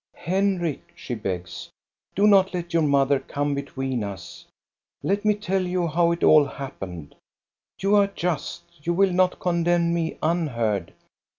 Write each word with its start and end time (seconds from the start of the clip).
"Henrik," 0.33 0.93
she 0.95 1.13
begs," 1.13 1.69
do 2.15 2.25
not 2.25 2.55
let 2.55 2.73
your 2.73 2.81
mother 2.81 3.19
come 3.19 3.53
between 3.53 4.03
us! 4.03 4.47
Let 5.03 5.23
me 5.23 5.35
tell 5.35 5.61
you 5.61 5.85
how 5.85 6.11
it 6.11 6.23
all 6.23 6.43
hap 6.43 6.79
pened. 6.79 7.11
You 7.79 7.95
are 7.97 8.07
just, 8.07 8.63
you 8.81 8.95
will 8.95 9.13
not 9.13 9.39
condemn 9.39 9.93
me 9.93 10.17
un 10.23 10.47
heard. 10.47 10.91